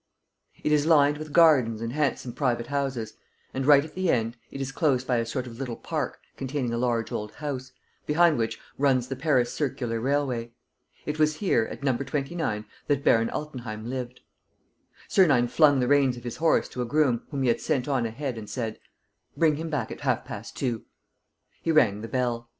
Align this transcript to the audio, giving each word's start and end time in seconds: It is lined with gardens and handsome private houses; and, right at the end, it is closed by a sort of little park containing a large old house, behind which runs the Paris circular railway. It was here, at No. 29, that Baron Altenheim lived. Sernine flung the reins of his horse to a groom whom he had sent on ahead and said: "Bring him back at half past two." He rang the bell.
It 0.63 0.71
is 0.71 0.87
lined 0.87 1.19
with 1.19 1.31
gardens 1.31 1.79
and 1.79 1.93
handsome 1.93 2.33
private 2.33 2.65
houses; 2.65 3.13
and, 3.53 3.67
right 3.67 3.85
at 3.85 3.93
the 3.93 4.09
end, 4.09 4.35
it 4.49 4.59
is 4.59 4.71
closed 4.71 5.05
by 5.05 5.17
a 5.17 5.27
sort 5.27 5.45
of 5.45 5.59
little 5.59 5.75
park 5.75 6.17
containing 6.37 6.73
a 6.73 6.77
large 6.79 7.11
old 7.11 7.33
house, 7.33 7.71
behind 8.07 8.39
which 8.39 8.59
runs 8.79 9.09
the 9.09 9.15
Paris 9.15 9.53
circular 9.53 9.99
railway. 10.01 10.53
It 11.05 11.19
was 11.19 11.35
here, 11.35 11.67
at 11.71 11.83
No. 11.83 11.95
29, 11.95 12.65
that 12.87 13.03
Baron 13.03 13.29
Altenheim 13.29 13.85
lived. 13.91 14.21
Sernine 15.07 15.47
flung 15.47 15.79
the 15.79 15.87
reins 15.87 16.17
of 16.17 16.23
his 16.23 16.37
horse 16.37 16.67
to 16.69 16.81
a 16.81 16.85
groom 16.85 17.21
whom 17.29 17.43
he 17.43 17.49
had 17.49 17.61
sent 17.61 17.87
on 17.87 18.07
ahead 18.07 18.39
and 18.39 18.49
said: 18.49 18.79
"Bring 19.37 19.57
him 19.57 19.69
back 19.69 19.91
at 19.91 20.01
half 20.01 20.25
past 20.25 20.55
two." 20.57 20.83
He 21.61 21.71
rang 21.71 22.01
the 22.01 22.07
bell. 22.07 22.49